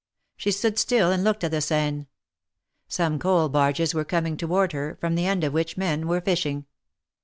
[0.35, 2.07] She stood still and looked at the Seine.
[2.87, 6.65] Some coal barges were coming toward her, from the end of which men were fishing.